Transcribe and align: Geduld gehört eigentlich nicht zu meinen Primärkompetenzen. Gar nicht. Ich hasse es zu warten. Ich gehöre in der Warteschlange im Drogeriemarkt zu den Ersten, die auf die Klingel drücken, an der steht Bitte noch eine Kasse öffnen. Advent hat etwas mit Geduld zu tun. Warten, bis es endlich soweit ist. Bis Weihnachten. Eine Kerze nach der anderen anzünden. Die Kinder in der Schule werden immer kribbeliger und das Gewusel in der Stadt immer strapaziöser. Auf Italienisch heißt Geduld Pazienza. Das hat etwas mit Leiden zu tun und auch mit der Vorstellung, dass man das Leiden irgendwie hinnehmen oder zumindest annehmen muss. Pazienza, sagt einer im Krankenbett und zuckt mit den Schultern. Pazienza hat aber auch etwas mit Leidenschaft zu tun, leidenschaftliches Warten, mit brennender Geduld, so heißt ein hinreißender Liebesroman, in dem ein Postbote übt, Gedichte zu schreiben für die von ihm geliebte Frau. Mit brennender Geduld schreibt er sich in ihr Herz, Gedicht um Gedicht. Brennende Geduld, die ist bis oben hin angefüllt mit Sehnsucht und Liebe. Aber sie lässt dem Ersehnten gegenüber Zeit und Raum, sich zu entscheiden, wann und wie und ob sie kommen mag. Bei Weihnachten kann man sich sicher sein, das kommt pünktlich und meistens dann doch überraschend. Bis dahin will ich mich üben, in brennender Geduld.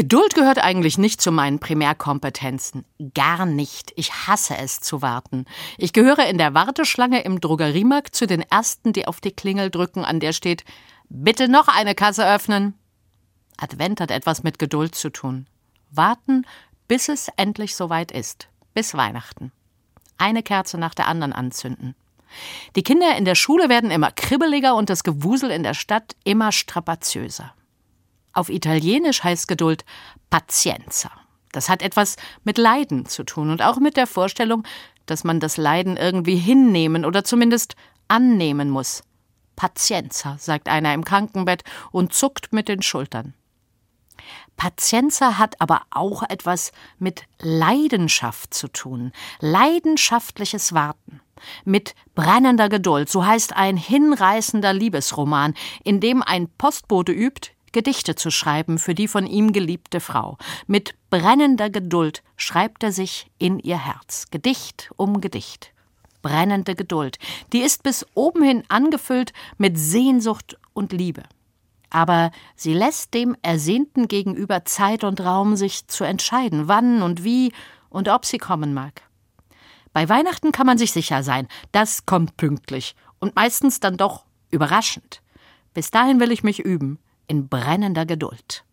Geduld 0.00 0.34
gehört 0.34 0.58
eigentlich 0.58 0.96
nicht 0.96 1.20
zu 1.20 1.30
meinen 1.30 1.58
Primärkompetenzen. 1.58 2.86
Gar 3.12 3.44
nicht. 3.44 3.92
Ich 3.96 4.26
hasse 4.26 4.56
es 4.56 4.80
zu 4.80 5.02
warten. 5.02 5.44
Ich 5.76 5.92
gehöre 5.92 6.26
in 6.26 6.38
der 6.38 6.54
Warteschlange 6.54 7.20
im 7.20 7.38
Drogeriemarkt 7.38 8.16
zu 8.16 8.26
den 8.26 8.40
Ersten, 8.40 8.94
die 8.94 9.06
auf 9.06 9.20
die 9.20 9.32
Klingel 9.32 9.68
drücken, 9.68 10.06
an 10.06 10.18
der 10.18 10.32
steht 10.32 10.64
Bitte 11.10 11.48
noch 11.48 11.68
eine 11.68 11.94
Kasse 11.94 12.26
öffnen. 12.26 12.72
Advent 13.58 14.00
hat 14.00 14.10
etwas 14.10 14.42
mit 14.42 14.58
Geduld 14.58 14.94
zu 14.94 15.10
tun. 15.10 15.46
Warten, 15.90 16.46
bis 16.88 17.10
es 17.10 17.28
endlich 17.36 17.76
soweit 17.76 18.10
ist. 18.10 18.48
Bis 18.72 18.94
Weihnachten. 18.94 19.52
Eine 20.16 20.42
Kerze 20.42 20.78
nach 20.78 20.94
der 20.94 21.08
anderen 21.08 21.34
anzünden. 21.34 21.94
Die 22.74 22.84
Kinder 22.84 23.18
in 23.18 23.26
der 23.26 23.34
Schule 23.34 23.68
werden 23.68 23.90
immer 23.90 24.12
kribbeliger 24.12 24.76
und 24.76 24.88
das 24.88 25.04
Gewusel 25.04 25.50
in 25.50 25.62
der 25.62 25.74
Stadt 25.74 26.16
immer 26.24 26.52
strapaziöser. 26.52 27.52
Auf 28.32 28.48
Italienisch 28.48 29.24
heißt 29.24 29.48
Geduld 29.48 29.84
Pazienza. 30.30 31.10
Das 31.52 31.68
hat 31.68 31.82
etwas 31.82 32.16
mit 32.44 32.58
Leiden 32.58 33.06
zu 33.06 33.24
tun 33.24 33.50
und 33.50 33.62
auch 33.62 33.78
mit 33.78 33.96
der 33.96 34.06
Vorstellung, 34.06 34.64
dass 35.06 35.24
man 35.24 35.40
das 35.40 35.56
Leiden 35.56 35.96
irgendwie 35.96 36.36
hinnehmen 36.36 37.04
oder 37.04 37.24
zumindest 37.24 37.74
annehmen 38.06 38.70
muss. 38.70 39.02
Pazienza, 39.56 40.36
sagt 40.38 40.68
einer 40.68 40.94
im 40.94 41.04
Krankenbett 41.04 41.64
und 41.90 42.14
zuckt 42.14 42.52
mit 42.52 42.68
den 42.68 42.82
Schultern. 42.82 43.34
Pazienza 44.56 45.38
hat 45.38 45.60
aber 45.60 45.82
auch 45.90 46.22
etwas 46.22 46.72
mit 46.98 47.24
Leidenschaft 47.40 48.54
zu 48.54 48.68
tun, 48.68 49.12
leidenschaftliches 49.40 50.74
Warten, 50.74 51.20
mit 51.64 51.94
brennender 52.14 52.68
Geduld, 52.68 53.08
so 53.08 53.24
heißt 53.24 53.56
ein 53.56 53.76
hinreißender 53.76 54.72
Liebesroman, 54.72 55.54
in 55.82 56.00
dem 56.00 56.22
ein 56.22 56.48
Postbote 56.58 57.12
übt, 57.12 57.52
Gedichte 57.72 58.14
zu 58.14 58.30
schreiben 58.30 58.78
für 58.78 58.94
die 58.94 59.08
von 59.08 59.26
ihm 59.26 59.52
geliebte 59.52 60.00
Frau. 60.00 60.38
Mit 60.66 60.94
brennender 61.10 61.70
Geduld 61.70 62.22
schreibt 62.36 62.82
er 62.82 62.92
sich 62.92 63.30
in 63.38 63.58
ihr 63.58 63.84
Herz, 63.84 64.26
Gedicht 64.30 64.90
um 64.96 65.20
Gedicht. 65.20 65.72
Brennende 66.22 66.74
Geduld, 66.74 67.18
die 67.52 67.60
ist 67.60 67.82
bis 67.82 68.06
oben 68.14 68.42
hin 68.42 68.62
angefüllt 68.68 69.32
mit 69.56 69.78
Sehnsucht 69.78 70.58
und 70.74 70.92
Liebe. 70.92 71.22
Aber 71.88 72.30
sie 72.56 72.74
lässt 72.74 73.14
dem 73.14 73.36
Ersehnten 73.42 74.06
gegenüber 74.06 74.64
Zeit 74.64 75.02
und 75.02 75.20
Raum, 75.20 75.56
sich 75.56 75.86
zu 75.88 76.04
entscheiden, 76.04 76.68
wann 76.68 77.02
und 77.02 77.24
wie 77.24 77.52
und 77.88 78.08
ob 78.08 78.24
sie 78.24 78.38
kommen 78.38 78.74
mag. 78.74 79.02
Bei 79.92 80.08
Weihnachten 80.08 80.52
kann 80.52 80.66
man 80.66 80.78
sich 80.78 80.92
sicher 80.92 81.22
sein, 81.22 81.48
das 81.72 82.06
kommt 82.06 82.36
pünktlich 82.36 82.94
und 83.18 83.34
meistens 83.34 83.80
dann 83.80 83.96
doch 83.96 84.24
überraschend. 84.50 85.22
Bis 85.74 85.90
dahin 85.90 86.20
will 86.20 86.30
ich 86.30 86.42
mich 86.42 86.60
üben, 86.60 86.98
in 87.30 87.48
brennender 87.48 88.06
Geduld. 88.06 88.64